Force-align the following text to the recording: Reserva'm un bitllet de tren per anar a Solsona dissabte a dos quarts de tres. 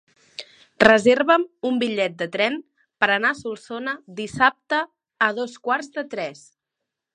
Reserva'm 0.83 1.43
un 1.71 1.75
bitllet 1.83 2.15
de 2.21 2.27
tren 2.37 2.57
per 3.03 3.11
anar 3.17 3.31
a 3.35 3.39
Solsona 3.43 3.95
dissabte 4.21 4.83
a 5.29 5.31
dos 5.43 5.57
quarts 5.69 5.95
de 5.99 6.09
tres. 6.17 6.45